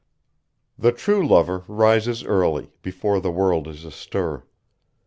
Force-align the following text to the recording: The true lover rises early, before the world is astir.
The 0.79 0.91
true 0.91 1.23
lover 1.27 1.63
rises 1.67 2.23
early, 2.23 2.71
before 2.81 3.19
the 3.21 3.29
world 3.29 3.67
is 3.67 3.85
astir. 3.85 4.45